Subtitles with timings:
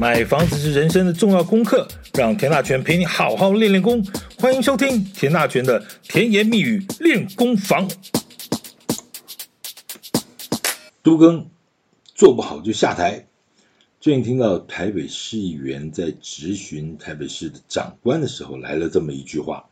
[0.00, 4.00] 买房子是人生的重要功课，让田大权陪你好好练练功。
[4.38, 7.90] 欢迎收听田大权的甜言蜜语练功房。
[11.02, 11.50] 都更
[12.14, 13.26] 做不好就下台。
[14.00, 19.64] 最近听到台北市议员在质询台北市的长官的时候，来了这么一句话，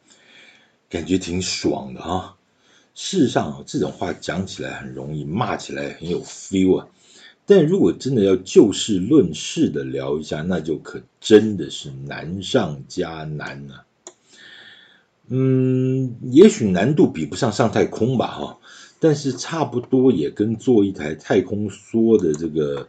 [0.90, 2.34] 感觉挺爽的啊。
[2.96, 6.88] 事实上，这种话讲起来很容易，骂起来很有 feel 啊。
[7.46, 13.86] 但如果真的要就事论事的聊一下，那就可真的是难上加难啊。
[15.28, 18.58] 嗯，也许难度比不上上太空吧，哈，
[19.00, 22.88] 但是差不多也跟做一台太空梭的这个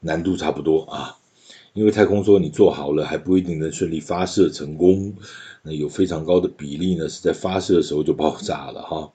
[0.00, 1.15] 难度差不多啊。
[1.76, 5.14] 因为太空梭你做好了还不一定能顺利发射成功，
[5.62, 9.12] 那有非常高的比例呢是在发射的时候就爆炸了哈。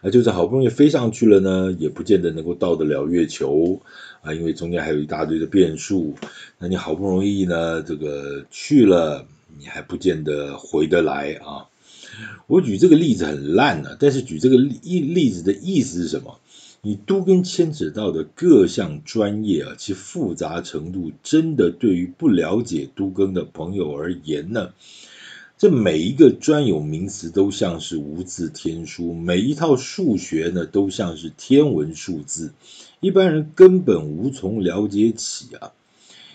[0.00, 3.80] 啊，就算好不容易飞上去了呢，也不见得能够到得了月球。
[4.22, 6.14] 啊，因为中间还有一大堆的变数，
[6.58, 9.26] 那你好不容易呢，这个去了，
[9.58, 11.66] 你还不见得回得来啊。
[12.46, 16.38] 我举这个例子很烂呢，但是举这个例例子的意思是什么？
[16.86, 24.74] 你都跟牵扯到的各项专业啊，其复杂程度真的对于不了解都更的朋友而言呢，
[25.56, 32.52] 这每一个专有名词都像是无字天书，每一套数学呢都像是天文数字。
[33.00, 35.72] 一般人根本无从了解起啊！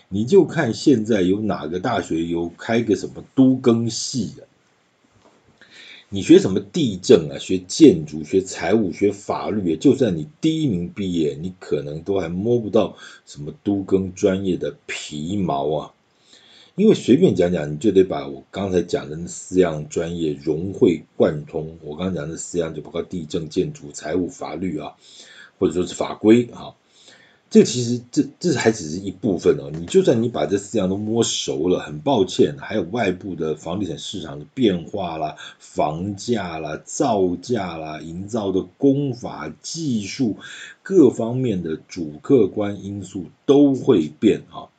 [0.08, 4.49] 你就看现在有哪个大学有开个什么都更系啊？
[6.12, 7.38] 你学什么地政啊？
[7.38, 9.76] 学建筑、学财务、学法律？
[9.76, 15.94] 就算你第一名毕业，你可能都还摸不到什么都更专业的皮毛啊！
[16.74, 21.78] 因为随便讲讲，你就得把我刚才讲的那四样专业融会贯通。
[21.84, 24.92] 我刚刚讲的四样就包括地政、建筑、财务、法律啊。
[25.60, 26.74] 或者说是法规啊，
[27.50, 29.72] 这其实这这还只是一部分哦。
[29.72, 40.36] 你就算你把这四样都摸熟了，很抱歉，还有外部的房地产市场的变化啦、房价啦、造价啦、营造的工法、技术
[40.84, 44.70] 各方面的主客观因素都会变啊。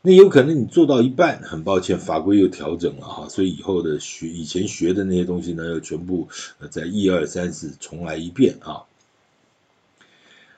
[0.00, 6.28] 那有可能你做到一半，很抱歉，法规又调整了哈，所以以后的学以前学的那些东西呢，要全部
[6.70, 8.84] 再一二三四重来一遍啊。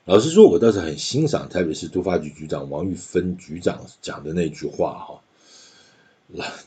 [0.06, 5.20] 老实说，我倒是很欣赏台北市都发局局长王玉芬局长讲的那句话哈，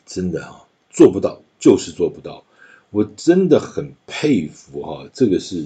[0.06, 2.44] 真的哈，做不到就是做不到，
[2.92, 5.66] 我真的很佩服哈，这个是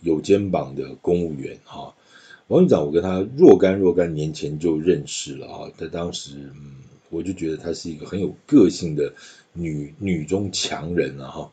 [0.00, 1.92] 有肩膀的公务员哈。
[2.46, 6.76] 王局长，我跟他若干若干年前就认识了哈，他当时嗯，
[7.10, 9.12] 我就觉得他是一个很有个性的
[9.52, 11.52] 女女中强人啊哈。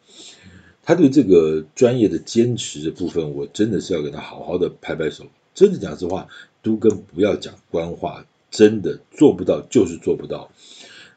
[0.85, 5.23] 他对这个专业的坚持的部分，我真的是要给他好好的拍拍手。
[5.55, 6.27] 真的讲实话，
[6.61, 10.51] 都更不要讲官话，真的做不到就是做不到。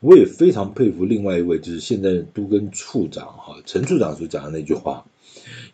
[0.01, 5.05] 我也非常佩服另外一位，就是现在都更处长哈，陈处长所讲的那句话，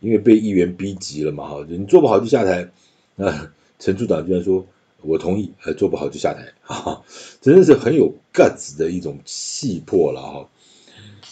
[0.01, 2.71] 因为被议员逼急了嘛哈，你做不好就下台。
[3.17, 4.65] 那陈处长居然说，
[5.03, 7.03] 我同意，还做不好就下台，哈，
[7.41, 10.49] 真的是很有 guts 的一种气魄了哈。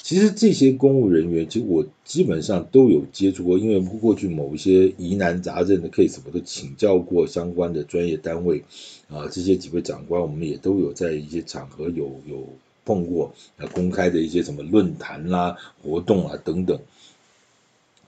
[0.02, 8.64] 其实这些公务人员，其实我基本上都有接触过，因为过去某一些疑难杂症的 case，我都请教过相关的专业单位
[9.08, 12.48] 啊，这些几位长官，我们也都有在一些场合有有
[12.84, 16.80] 碰过啊，公开的一些什么论坛啦、活动啊等等，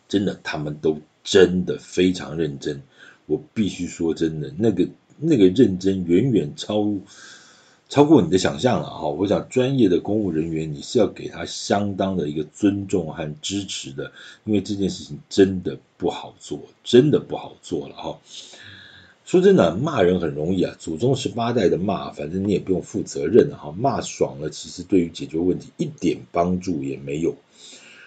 [0.09, 2.83] 真的他们都真的非常认真，
[3.27, 4.89] 我必须说真的，那个
[5.19, 6.93] 那个认真远远超。
[7.93, 9.07] 超过你的想象了哈！
[9.07, 14.11] 我想专业的公务人员，你是要给他相当的一个尊重和支持的，
[14.45, 18.19] 因为这件事情真的不好做，真的不好做了哈。
[19.27, 27.37] 说真的，骂人很容易啊，祖宗十八代的骂，反正你也不用负责任哈，骂爽了，其实对于解决问题一点帮助也没有。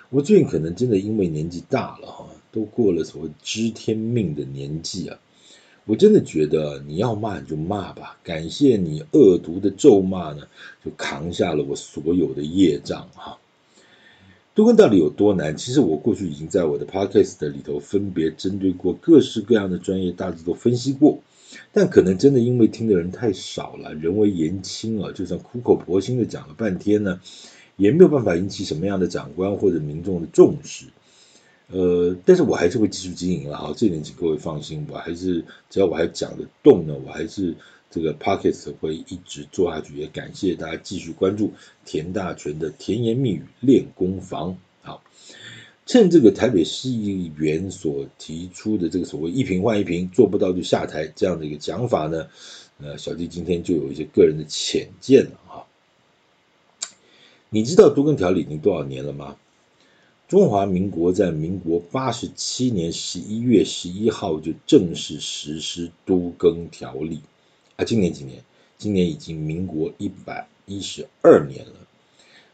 [0.09, 5.19] 我最近可能真的因为年纪大了哈，都过了所谓知天命的年纪啊。
[5.85, 10.47] 我真的觉得你要骂你就骂吧，感谢你恶毒的咒骂呢，
[10.83, 13.37] 就扛下了我所有的业障哈。
[14.55, 15.57] 都更到底有多难？
[15.57, 21.19] 其实我过去已经在我的 podcast 里头分别针对过各式各样的专业，大致都分析过。
[21.71, 27.19] 但可能真的因为听的人太少了，人微言轻啊，就算苦口婆心的讲了半天呢，
[27.77, 30.85] 也没有办法引起什么样的长官或者民众的重视。
[31.67, 37.55] 呃，但是我还是会继续经营了哈，这点请各位放心，我还是只要我还讲得动呢，我还是
[37.89, 39.97] 这个 pocket 会一直做下去。
[39.97, 41.51] 也感谢大家继续关注
[41.83, 44.55] 田大权的甜言蜜语练功房。
[44.83, 45.03] 好，
[45.87, 52.27] 趁这个台北市议员所提出的这个所谓一瓶换一瓶，做不到就下台这样的一个讲法呢，
[52.79, 55.65] 呃，小弟今天就有一些个人的浅见了哈。
[57.49, 59.35] 你知道多根条理已经多少年了吗？
[60.27, 67.19] 中华民国在民国八十七年十一月十一号就正式实施都更条例
[67.75, 67.85] 啊。
[67.85, 68.43] 今年几年？
[68.79, 71.73] 今年已经民国一百一十二年了。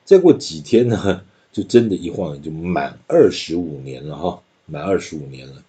[0.03, 1.23] 再过几天呢，
[1.53, 5.63] 就真的，一晃就满二十五年了哈，满二十五年了。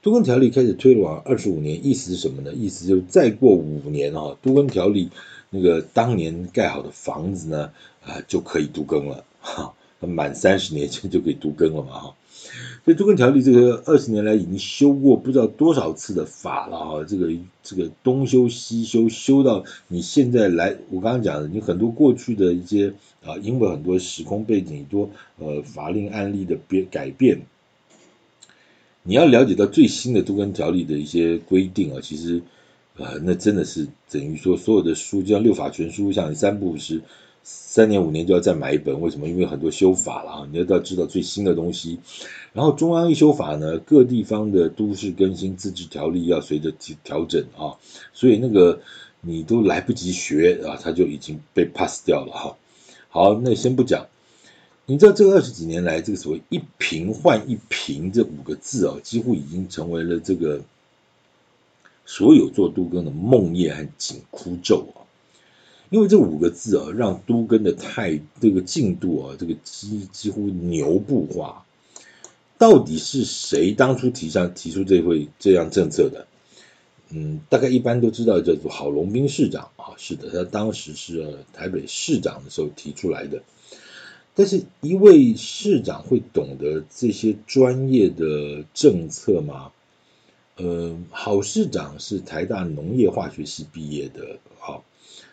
[0.00, 2.54] 都更条例开始推了往二十五年，意思是什么呢？
[2.54, 5.10] 意思就是再过五年哈，都更条例
[5.50, 7.70] 那个当年盖好的房子呢，
[8.02, 9.74] 啊就可以都更了哈。
[10.08, 12.14] 满三十年前就可以都更了嘛哈，
[12.84, 17.30] 所以都更条例这个二十年来已经修过不知道多少次的法了哈，这个
[17.62, 22.92] 这个东修西修，修到你现在来，我刚刚讲的，你很多过去的一些
[23.24, 25.08] 啊，因为很多时空背景多
[25.38, 27.42] 呃法令案例的变改变，
[29.02, 32.42] 你要了解到最新的都根条例的一些规定啊，其实
[32.96, 37.00] 呃那真的是等于说所有的书就像六法全书，像三部五时。
[37.44, 39.28] 三年五年就要再买一本，为什么？
[39.28, 41.98] 因为很多修法了啊，你要要知道最新的东西。
[42.52, 46.72] 然后中央一修法呢，各地方的都市更新自治条例要随着
[47.02, 47.76] 调整啊，
[48.12, 48.80] 所以那个
[49.20, 52.56] 你都来不及学啊，它就已经被 pass 掉了哈。
[53.08, 54.06] 好，那先不讲。
[54.84, 60.60] 你知道这个二十几年来，这个所谓“一瓶换一瓶”这五个字啊，几乎已经成为了这个
[62.04, 65.01] 所有做都更的梦魇和紧箍咒啊。
[65.92, 71.66] 因为这五个字啊，让都更的太这个进度啊，这个几几乎牛步化。
[72.56, 76.26] 到底是谁当初提上提出这会这样政策的？
[77.10, 83.42] 嗯，大概一般都知道叫做郝龙斌市长啊，是的，他当时是台北市长的时候提出来的。
[84.34, 89.72] 但是，一位市长会懂得这些专业的政策吗？
[90.56, 94.82] 呃，郝市长是台大农业化学系毕业的，好。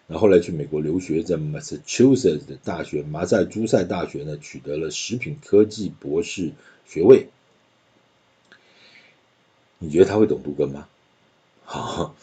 [0.10, 6.52] 然后后来去美国留学，在 Massachusetts 的大学马赛诸塞大学呢，取得了食品科技博士
[6.88, 7.28] 学位。
[9.78, 10.88] 你觉得他会懂都根吗？
[11.64, 12.16] 好，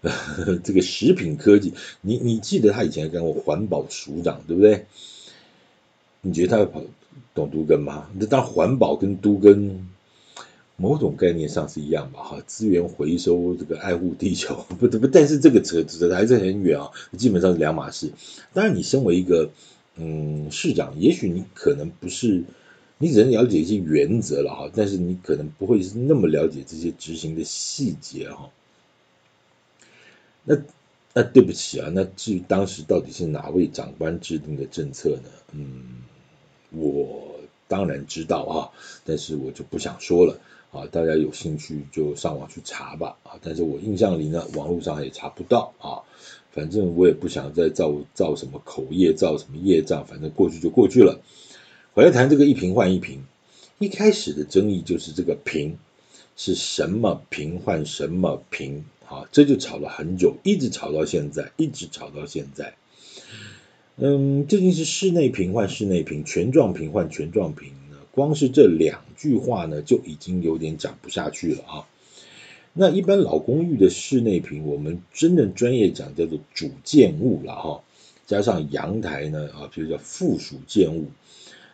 [0.64, 4.86] 这个食品科技，你你记得他以前干过环保署长，对不对？
[6.22, 6.82] 你觉得他会跑
[7.34, 8.08] 懂都根吗？
[8.18, 9.86] 那当环保跟都根。
[10.76, 18.10] 某种概念上是一样吧，哈，资源回收这个爱护地球， 不不，但是这个扯扯的还是很远啊，基本上是两码事。
[18.52, 19.50] 当然，你身为一个
[19.94, 22.42] 嗯市长，也许你可能不是，
[22.98, 28.50] 你只能了解一些原则了哈，但是你可能不会是那么了解这些执行的细节哈。
[30.42, 30.56] 那
[31.12, 35.30] 那对不起啊，那至于当时到底是哪位长官制定的政策呢？
[35.52, 36.02] 嗯，
[36.70, 37.36] 我
[37.68, 38.74] 当然知道啊，
[39.04, 40.36] 但是我就不想说了。
[40.74, 43.38] 啊，大家有兴趣就上网去查吧啊！
[43.40, 46.02] 但是我印象里呢，网络上也查不到啊。
[46.50, 51.20] 反正我也不想再造造什么口业，造什么业障，反正过去就过去了。
[51.94, 53.22] 回来谈这个一瓶换一瓶，
[53.78, 55.78] 一开始的争议就是这个瓶
[56.36, 62.74] 是什么瓶换什么瓶，啊，这就吵了很久，一直吵到现在，一直吵到现在。
[63.96, 67.72] 嗯，究竟是室内瓶换室内瓶，全状瓶换全状瓶？
[68.14, 71.88] 光是这两句话呢，就已经有点讲不下去了啊。
[72.72, 77.82] 那一般老公寓的室内坪，我们真的专业讲叫做主建物了哈，
[78.26, 81.06] 加上阳台呢啊，就叫附属建物。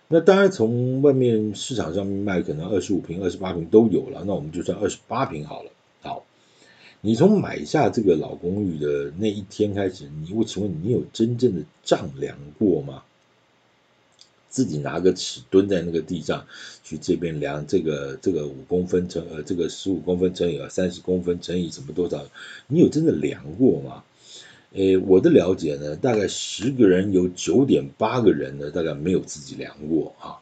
[0.08, 5.70] 那当然从外面市场上面卖，可能二十五平、二十八平都有了，那我们就算二十八平好了。
[6.00, 6.24] 好，
[7.02, 13.02] 你从买下这个老公寓的那一天开始，你我请问你有真正的丈量过吗？
[14.50, 16.44] 自己拿个尺蹲在那个地上，
[16.82, 22.26] 去这边量这个这个五公分乘呃这个十五公分乘以呃三十公分乘以什么多少？
[22.66, 24.04] 你有真的量过吗？
[24.72, 30.38] 诶，我的了解呢，大概十个人有九点八个人呢，大概没有自己量过啊。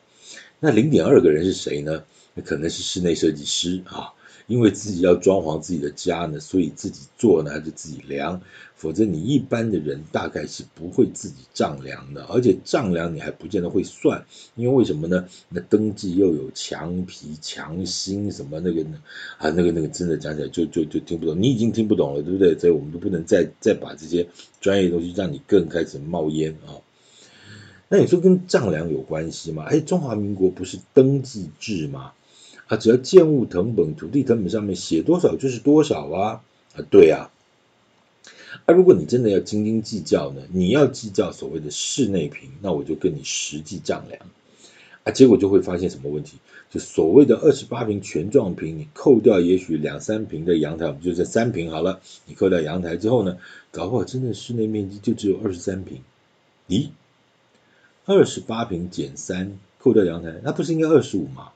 [0.58, 2.02] 那零点二个人是谁呢？
[2.34, 4.12] 那可能是室内设计师啊。
[4.48, 8.40] 因为自己要装潢自己的家呢，所以自己做呢，还是自己量，
[8.74, 14.24] 否则你一般的人大概是不会自己丈量的，而且丈量你还不见得会算，
[14.56, 15.28] 因为为什么呢？
[15.50, 18.98] 那登记又有墙皮、墙心什么那个呢？
[19.36, 22.58] 啊，那个那个真的讲起来就就就听不懂，你已经听不懂了，对不对？
[22.58, 24.26] 所以我们都不能再再把这些
[24.62, 26.80] 专业东西让你更开始冒烟啊。
[27.90, 29.64] 那你说跟丈量有关系吗？
[29.64, 32.12] 哎，中华民国不是登记制吗？
[32.68, 36.42] 啊，只要建物成本、土地成本上面写多少就是多少啊！
[36.76, 37.30] 啊，对啊。
[38.66, 44.20] 啊，如果你真的要斤斤计较呢，你要计较所谓的室内平，那我就跟你实际丈量。
[45.04, 46.38] 啊，结果就会发现什么问题？
[46.70, 52.00] 就所谓的二十八坪全幢平，你扣掉也许两三平的阳台，我们就这三平好了。
[52.26, 53.38] 你扣掉阳台之后呢，
[53.70, 56.02] 搞不好真的室内面积就只有二十三平。
[56.68, 56.88] 咦，
[58.04, 61.52] 二十八平减三，扣掉阳台，那不是应该二十五吗？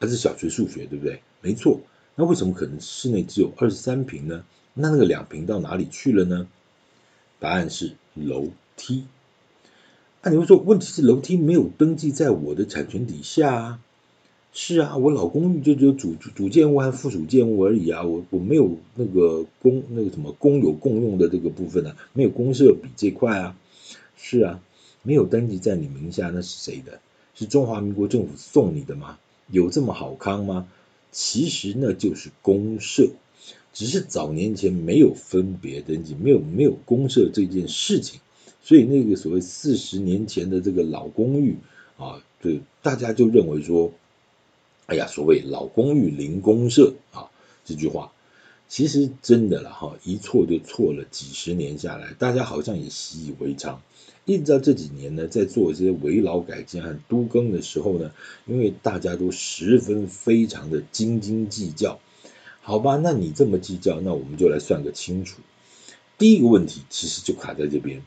[0.00, 1.20] 还是小学数学，对不对？
[1.40, 1.80] 没错。
[2.14, 4.44] 那为什么可能室内只有二十三平呢？
[4.74, 6.48] 那那个两平到哪里去了呢？
[7.40, 9.04] 答案是楼梯。
[10.22, 13.80] 那、你会说，问题是楼梯没有登记在我的产权底下啊？
[14.52, 23.56] 是啊，我老公就只有主主建物和附属建物而已啊，我我没有那个公那个什么公有共用的这个部分啊，没有公设比这块啊。
[24.16, 24.60] 是啊，
[25.02, 26.98] 没有登记在你名下，那是谁的？
[27.34, 29.18] 是中华民国政府送你的吗？
[29.50, 30.68] 有这么好康吗？
[31.10, 33.08] 其实那就是公社，
[33.72, 38.20] 只是早年前没有分别登记，没有没有公社这件事情，
[38.62, 41.56] 所以那个所谓四十年前的这个老公寓
[41.96, 43.90] 啊，对大家就认为说，
[44.86, 47.30] 哎呀，所谓老公寓零公社啊
[47.64, 48.12] 这句话，
[48.68, 53.80] 其实真的了哈，一错就错了几十年下来，大家好像也习以为常。
[54.28, 58.12] 一直到这几年呢，在做这些危老改建和都更的时候呢，
[58.44, 61.98] 因为大家都十分非常的斤斤计较，
[62.60, 63.00] 好吧？
[63.02, 65.40] 那你这么计较，那我们就来算个清楚。
[66.18, 68.02] 第一个问题其实就卡在这边，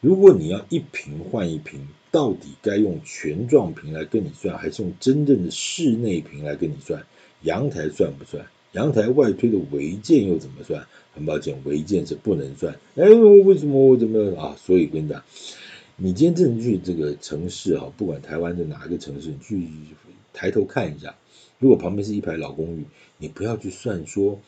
[0.00, 7.04] 如果你要一平换一平，到底该用全幢平来跟你算，还是用真正的室内平来跟你算？
[7.42, 8.46] 阳台算不算？
[8.72, 10.86] 阳台外推的违建又怎么算？
[11.14, 12.78] 很抱歉，违建是不能算。
[12.94, 14.54] 哎，为什么我怎么啊？
[14.58, 15.24] 所以跟你讲，
[15.96, 19.66] 你今天真的去这个城市哈，不管台湾的哪一个城市，你去
[20.34, 21.14] 抬头看一下，
[21.58, 22.84] 如果旁边是一排老公寓，
[23.16, 24.38] 你不要去算说，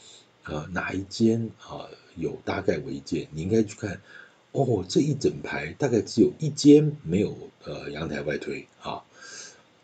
[0.44, 4.02] 呃，哪一间啊有大概违建，你应该去看，
[4.52, 7.34] 哦，这一整排大概只有一间没有
[7.64, 9.02] 呃阳台外推啊。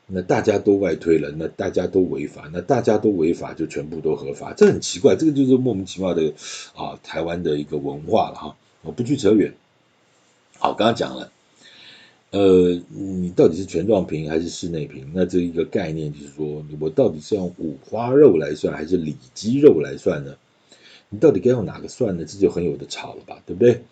[0.07, 6.35] 那大家都外推了，那大家都违法，那大家都违法就全部都合法，这很奇怪，这个就是莫名其妙的
[6.75, 8.57] 啊，台湾的一个文化了哈。
[8.83, 9.55] 我不去扯远，
[10.59, 11.33] 好，刚刚讲了，
[12.33, 15.11] 呃，你到底是全状屏还是室内屏？
[15.15, 20.37] 那这一个概念就是说，我到底是用五花肉来算还是里脊肉来算呢？
[21.09, 22.27] 你到底该用哪个算呢？
[22.27, 23.85] 这就很有的吵了吧，对不对？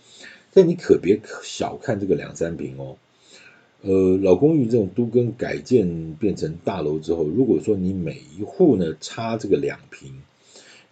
[0.52, 2.98] 但你可别小看这个两三坪哦。
[3.84, 10.22] 呃，老公寓这种都更改建变成大楼之后，如果说你每一户呢差这个两平，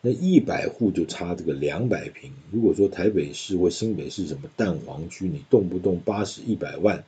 [0.00, 2.32] 那一百户就差这个两百平。
[2.50, 7.04] 如果说台北市或新北市什么蛋黄区，你动不动八十一百万，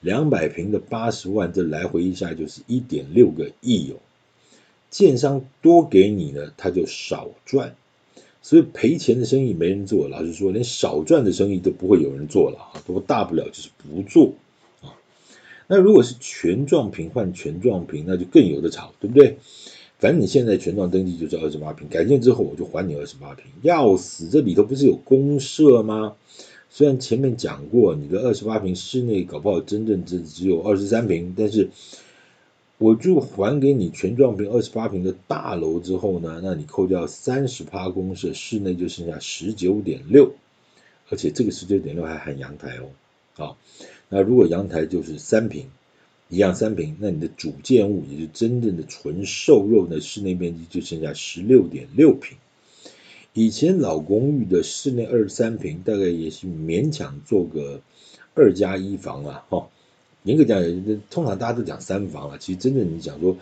[0.00, 4.00] 两百平的八十万，这来回一下就是一点六个亿哦。
[4.88, 7.74] 建商多给你呢，他就少赚，
[8.40, 10.08] 所以赔钱的生意没人做。
[10.08, 14.32] 老实说，连少赚的生意都不会有人做了啊，不过大不了就是不做。
[15.66, 19.38] 那如果是全幢平换全幢平，那就更有的吵，对不对？
[19.98, 23.46] 反正你现在全幢登记就是二十八平，改建之后我就还你二十八平。
[23.62, 26.16] 要死，这里头不是有公设吗？
[26.68, 31.70] 虽然前面讲过，你的二十八平室内搞不好真正只只有二十三平，但是
[32.78, 40.32] 我就还给你全幢平二十八平的大楼之后呢，那你扣掉三十趴公设，室内就剩下十九点六，
[41.10, 42.90] 而且这个十九点六还含阳台哦，
[43.34, 43.56] 好。
[44.14, 45.70] 那如果阳台就是三平，
[46.28, 52.36] 一样三平，那你的主建物也就是真正的纯瘦肉的室内面积就剩下十六点六平。
[53.32, 57.80] 以前老公寓的室内二十三平，大概也是勉强做个
[58.34, 59.70] 二加一房啊，哈。
[60.24, 60.62] 严格讲，
[61.08, 63.38] 通常大家都讲三房了，其实真正你讲说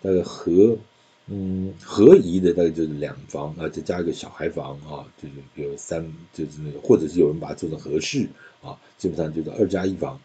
[0.00, 0.78] 大概合。
[1.26, 8.28] 嗯，合宜的大概就是两房啊，再加一个小孩房啊，就是比如三，就是那个，或者是有人把它做成合适
[8.64, 10.18] 啊，基本上就是二加一房。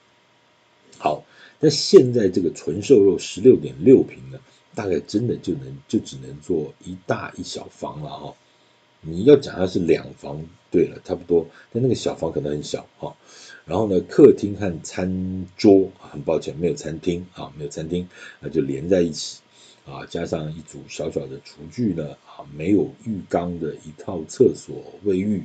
[0.98, 1.24] 好，
[1.60, 4.40] 那现在这个纯瘦肉十六点六平呢，
[4.74, 8.36] 大概真的就能就只能做一大一小房了哈。
[9.02, 13.16] 你要讲它是两房，对了，差不多，但那个小房可能很小哈。
[13.66, 19.40] 然后呢，客厅和餐桌，很抱歉没有餐厅啊，没有餐厅，那就连在一起。
[19.86, 25.44] 啊，加上一组小小的厨具呢，啊，没有浴缸的一套厕所卫浴，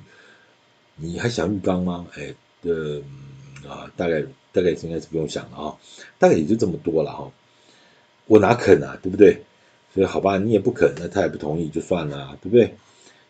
[0.97, 2.07] 你还想浴缸吗？
[2.15, 2.35] 哎，
[2.65, 3.03] 的、
[3.69, 5.77] 啊，大概大概应该是不用想了啊，
[6.19, 7.31] 大概也就这么多了哈。
[8.27, 9.43] 我哪肯啊，对不对？
[9.93, 12.75] 所以好吧，你也不肯，那他也不同意，就算了，对不对？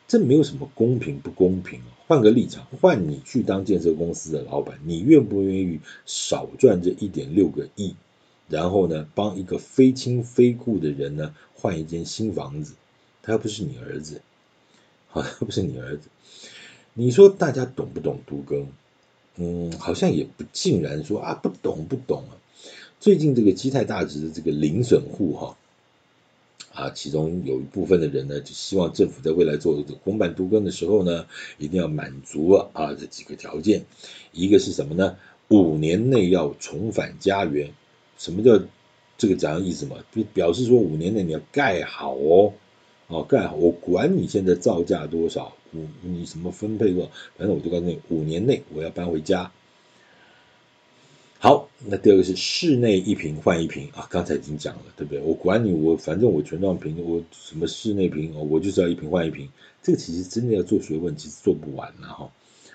[0.06, 1.80] 这没有什么公平不公平。
[2.06, 7.96] 换个立场，换你去当建设公司的老板，你愿不愿意少赚这一点六个亿？
[8.48, 12.74] 然后呢，帮一个非亲非故的人呢换一间新房子，
[13.22, 14.20] 他又不是你儿子，
[15.08, 16.08] 好，又不是你儿子。
[16.92, 18.68] 你说大家懂不懂都更？
[19.36, 22.38] 嗯，好像也不尽然说啊，不懂不懂啊。
[23.00, 25.56] 最近这个基泰大值的这个零损户哈，
[26.72, 31.26] 啊，其中有一部分的人呢，就希望政府在未来做这个公办都更的时候呢，
[31.58, 33.84] 一定要满足啊这几个条件。
[34.32, 35.16] 一个是什么呢？
[35.48, 37.72] 五年内要重返家园。
[38.16, 38.64] 什么叫
[39.18, 39.96] 这个讲的意思嘛？
[40.14, 42.54] 就表示说五年内你要盖好哦，
[43.08, 49.52] 哦盖好，我管你现在造价多少，你你什么分配多少，反正我就告诉你，五年内我要搬回家。
[51.38, 55.20] 好，那第二个是室内一瓶换一瓶啊，刚才已经讲了，对不对？
[55.20, 59.50] 我管你，我反正我全幢坪，我什么室内坪，我就是要一瓶换一瓶。
[59.82, 62.30] 这个其实真的要做学问，其实做不完了哈。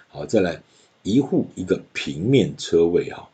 [0.10, 0.62] 好，再来
[1.02, 3.30] 一户一个平面车位哈。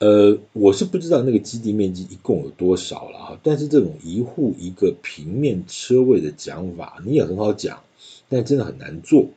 [0.00, 7.82] 呃，我是不知道那个基地面积一共有多少了哈，但是这种一户一个平面车位的讲法，你也很好讲，
[8.26, 9.28] 但真的很难做。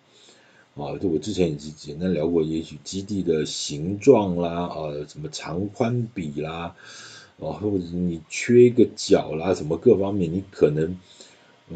[0.76, 6.74] 啊，就我之前也是简单聊过，也许基地的形状啦，呃，什么长宽比啦，
[7.40, 10.98] 哦，或者你缺一个角啦，什么各方面，你可能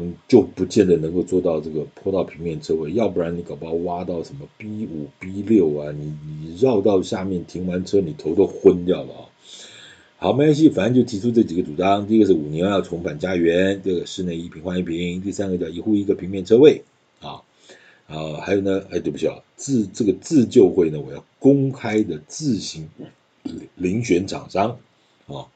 [0.00, 9.24] 嗯就不见得能够做到这个坡道平面车位，要不然你搞不好挖到什么 B 五 B 六啊，你你绕到下面停完车，你头都昏掉了啊。
[10.18, 16.82] 好，没关系，反正就提出这几个主张，第一个是五年要重返家园，第二个室内一平换一平，第三个叫一户一个平面车位
[17.20, 17.42] 啊。
[18.08, 22.88] 啊，还有呢，哎，对不起啊，自这个自救会呢，我要公开的自行
[23.78, 24.78] 遴选厂商
[25.26, 25.46] 啊，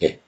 [0.00, 0.18] 哎，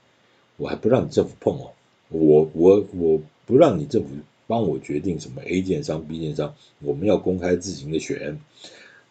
[0.56, 1.70] 我还不让你政府碰哦，
[2.10, 4.10] 我我我不让你政府
[4.46, 8.38] 帮我决定什么 A 建商 B 建商，我们要公开自行的选，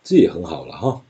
[0.04, 1.02] 这也很好了哈。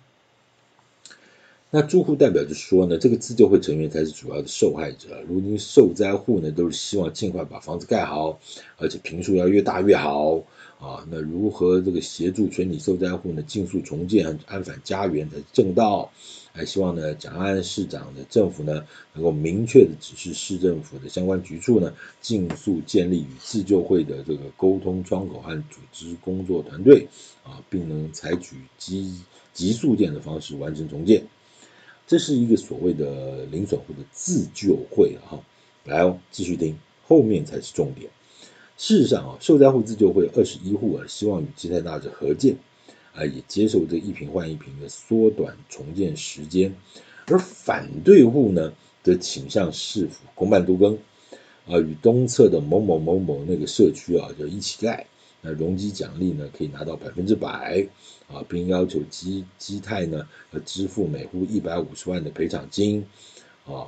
[1.72, 5.22] 那住户代表就说呢，这个自救会成员才是主要的受害者。
[5.28, 8.40] 如今受灾户呢，都是希望尽快把房子盖好，
[8.78, 10.42] 而且平数要越大越好
[10.80, 11.06] 啊。
[11.12, 16.12] 那如何这个协助全体受灾户呢，尽速重建安返家园才是正道。
[16.52, 18.84] 还希望呢，蒋安市长的政府呢，
[19.14, 27.08] 能够明确的指示市政府的相关局处呢，尽速建立与自救会的这个沟通窗口和组织工作团队
[27.44, 29.22] 啊，并能采取急
[29.54, 31.24] 急速建的方式完成重建。
[32.08, 35.40] 这是一个所谓的零损户的自救会哈，
[35.86, 36.76] 来哦，继续听，
[37.08, 38.10] 后面才是重点。
[38.80, 42.56] 事实上啊，受灾户自救会二十一户啊，希望与基泰大者合建，
[43.14, 46.74] 啊，也接受这一平换一平的缩短重建时间，
[47.28, 48.72] 而反对户呢，
[49.04, 50.98] 则倾向市府公办都更，
[51.68, 55.06] 啊，与东侧的某某某某那个社区啊，就一起盖。
[55.42, 57.86] 那容积奖励呢，可以拿到百分之百
[58.32, 63.06] 啊，并要求基基泰呢要支付每户一百五十万的赔偿金
[63.66, 63.88] 啊，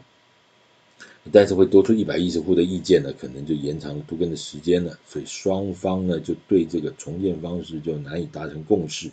[1.32, 9.12] 但是会多出一百一十户的意见呢，可能就延长都更的时间了，所以双方呢就对这个重建方式就难以达成共识。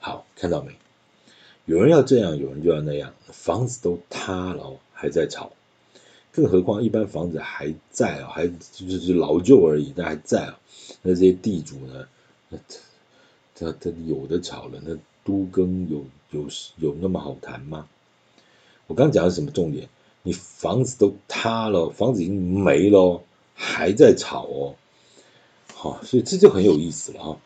[0.00, 0.72] 好，看到没？
[1.64, 5.52] 有人要这样，有人就要那样，房子都塌了，还在吵。
[6.32, 10.58] 更何况一般房子还在啊，还就是老旧而已，但还在啊。
[11.02, 12.08] 那这些地主呢，
[12.50, 12.58] 他
[13.54, 17.86] 他他有的吵了，那都更有有有那么好谈吗？
[18.88, 19.88] 我刚讲的是什么重点？
[20.22, 23.22] 你房子都塌了，房子已经没了，
[23.54, 24.74] 还在吵哦。
[25.74, 27.40] 好，所以这就很有意思了哈。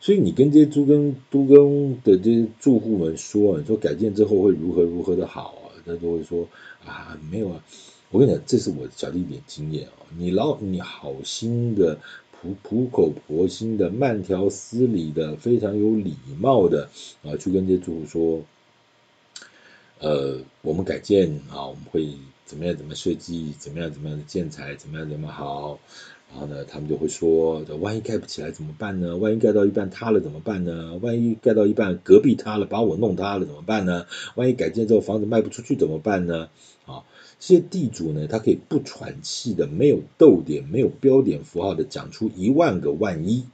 [0.00, 6.48] 所以你跟这些租跟都跟的这些住户们说，你说改建之后会如何如何的好啊，他都会说
[6.84, 7.64] 啊，没有啊。
[8.10, 10.06] 我跟你讲，这是我小的一点经验啊。
[10.16, 11.98] 你老你好心的、
[12.40, 16.88] 苦苦口婆心的、慢条斯理的、非常有礼貌的
[17.22, 18.42] 啊，去跟这些住户说，
[20.02, 22.08] 呃，我们改建啊，我们会
[22.44, 25.78] 怎么样怎么设计，怎么样怎么样的建材，怎么样怎么好。
[26.28, 29.16] 然后呢，他们就会说，万一盖不起来怎么办呢？
[29.16, 30.98] 万一盖到一半塌了怎么办呢？
[31.00, 34.06] 万一盖到一半隔壁塌了，把我弄塌了怎么办呢？
[34.34, 36.48] 万一改建之后房子卖不出去怎么办呢？
[36.84, 37.04] 啊。
[37.38, 43.44] 这些地主呢，他可以不喘气的，没有逗点、没有标点符号的讲出一万个万一！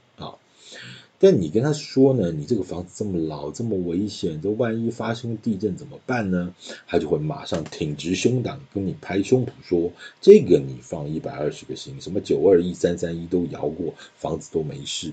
[1.19, 6.55] 但你跟他说呢，你这个房子这么老、这么危险，这万一发生地震怎么办呢？
[6.87, 15.11] 他就会马上挺直胸膛跟你拍胸脯说：“这个你放一百二十个心，什么九二一、三三一都摇过，房子都没事，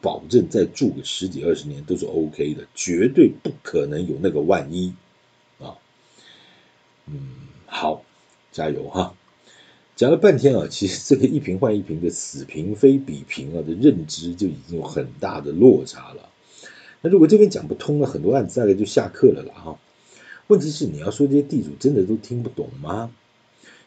[0.00, 4.94] 保证再住个十几二十年都是 OK 的，绝对不可能有那个万一
[5.58, 5.76] 啊！”
[7.06, 7.30] 嗯，
[7.66, 8.02] 好。
[8.50, 9.14] 加油哈！
[9.98, 16.28] 讲了半天啊，其实 这个一瓶换一瓶的此平非彼平啊的认知就已经有很大的落差了。
[17.02, 19.80] 那如果这边讲不通了，很多案子大概就下课了啦哈。
[20.46, 23.10] 问题是你要说这些地主真的都听不懂吗？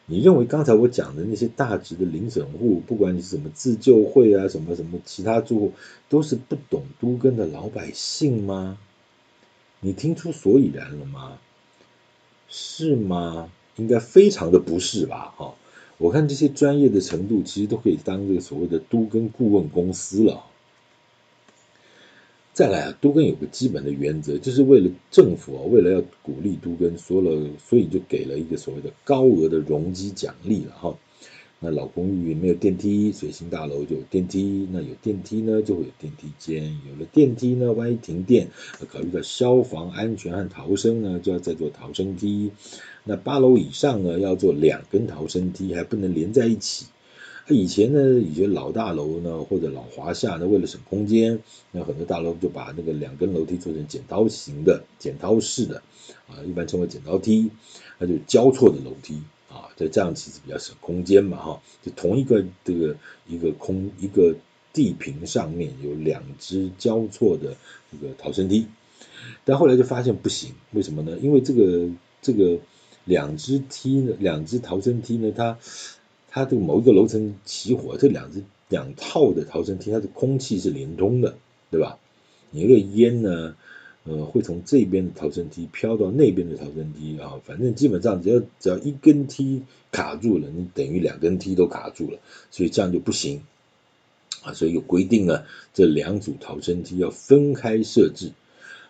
[0.04, 5.72] 你认为刚才我讲的那些大直的零损户，不管你是什么自救会啊，什么什么其他住户，
[6.10, 8.76] 都是不懂都跟的老百姓吗？
[9.80, 11.38] 你听出所以然了吗？
[12.50, 13.50] 是吗？
[13.76, 15.32] 应该非常的不是吧？
[15.38, 15.54] 哈，
[16.02, 20.42] 我看这些专业的程度，其实都可以当这个所谓的都跟顾问公司了。
[22.52, 30.98] 再来啊，都跟有个基本的原则，就是为了政府啊，为了要鼓励都跟，说了，所以就给了一个所谓的高额的容积奖励了哈。
[31.64, 34.66] 那老公寓没有电梯，所以新大楼就有电梯。
[34.72, 36.76] 那有电梯呢，就会有电梯间。
[36.88, 38.48] 有了电梯呢，万一停电，
[38.90, 42.50] 考虑到消防安全和逃生呢，就要再做逃生梯。
[43.04, 46.86] 那八楼以上呢，要做两根逃生梯，还不能连在一起。
[47.48, 55.82] 以前呢，以前老大楼呢，或者老华夏呢，为了省空间，那很多大楼就把那个两根楼梯做成剪刀型的、剪刀式的，
[56.28, 57.50] 啊，一般称为剪刀梯，
[57.98, 59.20] 那就交错的楼梯，
[59.52, 64.34] 啊，这这样其实比较省空间嘛，哈，就同一个这个一个空一个
[64.72, 67.54] 地平上面有两只交错的
[67.90, 68.66] 这个逃生梯，
[69.44, 71.18] 但后来就发现不行，为什么呢？
[71.20, 71.90] 因为这个
[72.22, 72.58] 这个
[73.04, 75.58] 两只梯呢，两只逃生梯呢，它
[76.30, 81.36] 它这个某一个楼层起火，这两只两套的逃生梯，它的空气是连通的，
[81.70, 81.98] 对吧？
[82.54, 83.56] 你那个烟呢，
[84.04, 89.62] 呃，会从这边的逃生梯飘到那边的逃生梯啊，反正基本上只要只要一根梯
[89.92, 92.18] 卡住了，你等于两根梯都卡住了，
[92.50, 93.42] 所以这样就不行
[94.42, 98.32] 啊，所以有规定呢，这两组逃生梯要分开设置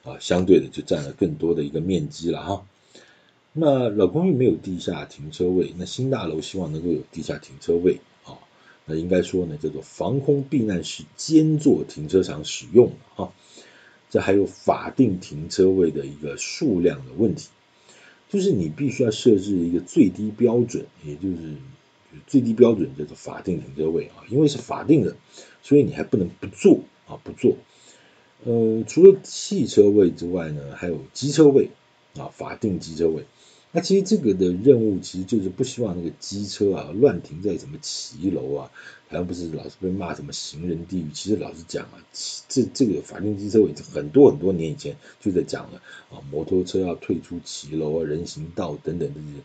[0.03, 2.67] 啊，相对的就占了更多的一个面积了哈。
[3.53, 8.39] 那老公寓没有地下停车位，那新大楼希望能够有地下停车位啊。
[8.87, 13.31] 那应该说呢，叫做防空避难室兼做停车场使用啊。
[14.13, 17.49] 这还有法定停车位的一个数量的问题，
[18.29, 21.57] 就是你必须要设置一个最低标准，也就是
[22.27, 24.29] 最低标准叫做法定停车位啊。
[24.29, 25.17] 因为是法定的，
[25.63, 27.57] 所以你还不能不做啊，不做。
[28.45, 31.71] 呃，除了汽车位之外呢，还有机车位
[32.19, 33.25] 啊，法定机车位。
[33.75, 38.71] 那其实这个的任务其实就是不希望那个机车啊乱停在什么骑楼啊，
[39.09, 41.07] 好像不是老是被骂什么行人地狱。
[41.15, 41.97] 其实老实讲啊，
[42.49, 45.81] 这这个法定机车位很多很多年以前就在讲了
[46.11, 49.43] 啊，摩托车要退出骑楼啊、人行道等等这些，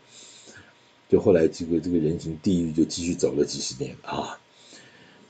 [1.08, 4.38] 就后来这个这个人行地狱就继续走了几十年啊。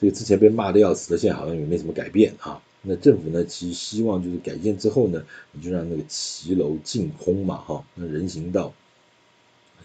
[0.01, 2.63] 这个之前被骂的要死的，现在好像也没什么改变啊。
[2.81, 8.73] 那政府呢，其实希望就是改建之后呢，你就让那个骑楼净空嘛，哈，那人行道。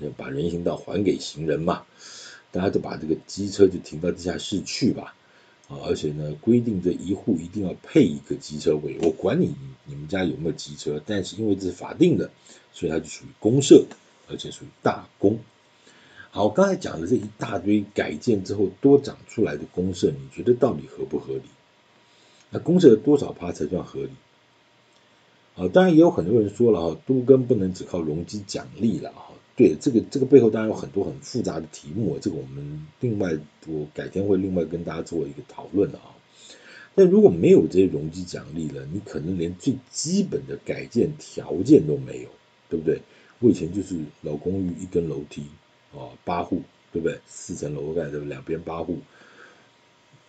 [0.00, 1.84] 就把人行道还给行人嘛，
[2.50, 5.14] 大家就把这个机车就停到地下室去吧，
[5.68, 12.30] 啊，而且呢，规定这一户一定要配一个机车位，我管你你们家有没有机车，但是因为这是法定的，
[12.72, 13.84] 所以它就属于公社，
[14.28, 15.38] 而且属于大公。
[16.30, 21.42] 好，刚才讲的这一大堆改建之后多长出来的公社，你觉得到底合不合理？
[22.50, 24.10] 那公社的多少趴才算合理？
[25.54, 29.28] 啊，当然也有很多人说了哈，都更不能只靠容积奖励了哈。
[29.54, 33.36] 对，这个这个背后当然有很多很复杂的题目，这个我们另外
[33.66, 36.00] 我改天会另外跟大家做一个讨论啊。
[36.94, 42.28] 但如果没有这些容积奖励了，你可能连最基本的改建条件都没有，
[42.68, 43.00] 对不对？
[43.40, 45.42] 我以前就是老公寓一根楼梯
[45.92, 46.62] 啊，八户，
[46.92, 47.18] 对不对？
[47.26, 48.98] 四层楼盖的两边八户，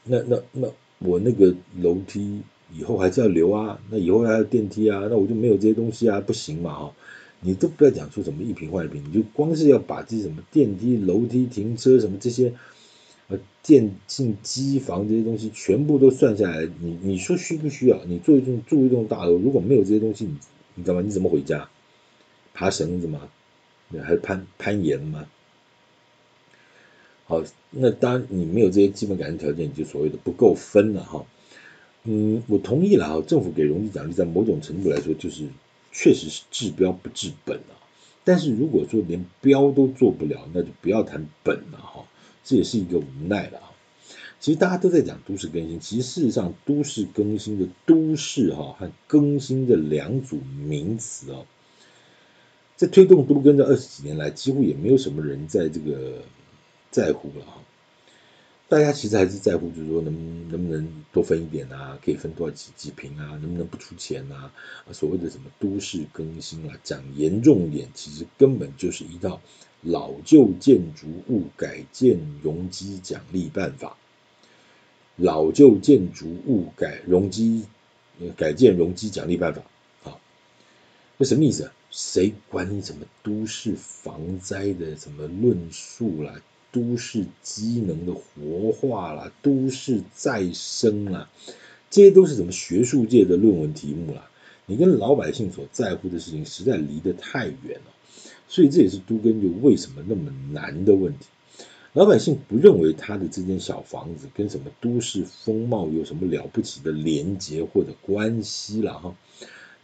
[0.03, 0.67] 那那那
[0.99, 2.41] 我那个楼梯
[2.73, 6.93] 以后还是要留啊，那以后还有电梯啊，那我就没有这些东西啊，不行嘛哈。
[7.45, 12.53] 你都不要讲出什么一平换一坪，你就光是要把这些什么电梯、楼梯、停车什么这些，
[13.27, 18.01] 呃，电进机房这些东西全部都算下来，你你说需不需要？
[18.05, 20.37] 你住一栋住一栋大楼，如果没有这些东西，你
[20.75, 21.01] 你干嘛？
[21.01, 21.69] 你怎么回家？
[22.53, 23.27] 爬绳子吗？
[24.01, 25.25] 还攀攀岩吗？
[27.25, 31.25] 好，那当然你没有这些基本改善条件，你就所谓的不够分了哈。
[32.05, 35.47] 嗯，我同意了哈，政府给容积奖励，在某种程度来说就是。
[35.93, 37.79] 确实是治标不治本啊，
[38.25, 42.03] 但是如果说连标都做不了，那就不要谈本了哈，
[42.43, 43.69] 这也是一个无奈了啊。
[44.39, 51.45] 其实大家都在讲都市更新，其实事实上都市更新的都市哈和更新的两组名词啊，
[52.75, 56.23] 在推动都更这二十几年来，几乎也没有什么人在这个
[56.91, 57.61] 在乎了哈。
[58.69, 61.99] 大家其实还是在乎，就是说能能不能多分一点啊？
[62.03, 63.37] 可以分多少几几坪啊？
[63.41, 64.51] 能不能不出钱啊？
[64.91, 69.39] 所谓的什么都市更新啊，讲严重一点，其实根本就是一套
[69.81, 73.95] 老旧建筑物改建容积奖励办法。
[75.17, 77.65] 老旧建筑物改容积
[78.35, 79.61] 改建容积奖励办法，
[80.01, 80.19] 好，
[81.17, 81.73] 那什么意思啊？
[81.91, 86.41] 谁管你什么都市防灾的什么论述啦？
[86.73, 91.29] 都市机能的活化啦，都市再生啦，
[91.89, 94.29] 这些都是什么学术界的论文题目啦。
[94.65, 97.93] 你跟老百姓所在乎的事情实在离得太远了，
[98.49, 101.27] 所以这也是都根就为什么那么难的问题。
[101.93, 109.15] 老百姓不认为他的这间小房子跟什么都市风貌有什么了不起的连结或者关系了哈。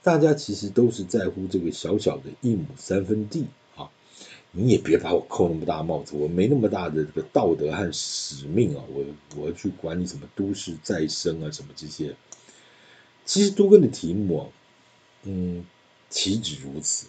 [0.02, 3.46] 大家其实都是在乎这个小小的一亩三分地。
[4.52, 12.16] 你也别把我扣那么大帽子，我没那么大的这个道德和使命啊，我我要去管你什么都市再生啊什么这些。
[13.26, 14.48] 其实都更的题目啊，
[15.24, 15.64] 嗯，
[16.10, 17.08] 岂止如此。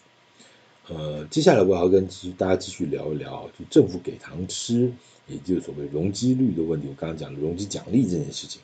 [0.88, 4.92] 呃，接下来我要跟继续大家继续聊一聊，就政府给糖吃，
[5.26, 6.88] 也就是所谓容积率的问题。
[6.88, 8.61] 我刚刚讲的容积奖励这件事情，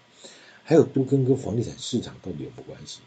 [0.65, 2.99] 还有都更跟房地产市场到底有没有关系？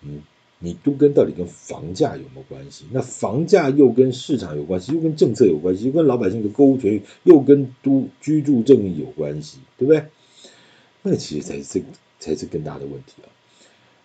[0.00, 0.22] 嗯，
[0.58, 2.84] 你都跟到底跟房价有没有关系？
[2.92, 10.04] 那房价又跟市场有关系，又跟政策有关系，又跟老百姓的购物权益，又跟都居住正义有关系，对不对？
[11.02, 11.82] 那其实才是这
[12.18, 13.28] 才是更大的问题啊。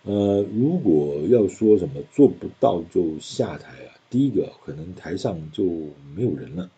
[0.02, 3.96] 呃，如果要说什么做不到就下台啊。
[4.10, 5.62] 第一个可能台上就
[6.16, 6.68] 没有人了，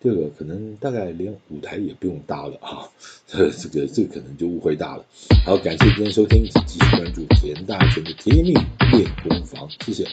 [0.00, 2.88] 第二个可能大概连舞台也不用搭了啊，
[3.26, 5.04] 这 这个这个可能就误会大了。
[5.44, 8.52] 好，感谢今天收听，请继续关注田大全的甜蜜
[8.92, 10.06] 练功房，谢谢。